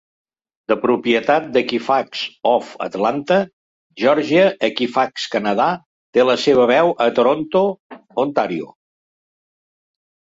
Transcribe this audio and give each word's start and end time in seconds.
De 0.71 0.75
propietat 0.83 1.43
d"Equifax 1.57 2.21
of 2.51 2.71
Atlanta, 2.85 3.37
Georgia, 4.03 4.45
Equifax 4.69 5.27
Canada 5.35 5.67
té 6.19 6.25
la 6.31 6.37
seva 6.45 6.65
seu 6.73 6.91
a 7.05 7.07
Toronto, 7.21 7.63
Ontario. 8.25 8.71